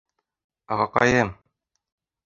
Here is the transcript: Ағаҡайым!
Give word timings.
Ағаҡайым! 0.77 1.33